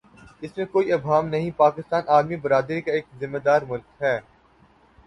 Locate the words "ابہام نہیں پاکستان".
0.93-2.01